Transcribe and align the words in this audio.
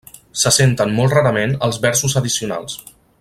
Se 0.43 0.51
senten 0.55 0.95
molt 1.01 1.13
rarament 1.17 1.55
els 1.69 1.79
versos 1.87 2.19
addicionals. 2.23 2.79